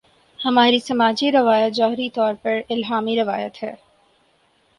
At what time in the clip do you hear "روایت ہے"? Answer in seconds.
3.21-3.73